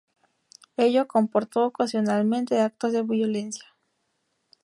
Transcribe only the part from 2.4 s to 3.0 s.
actos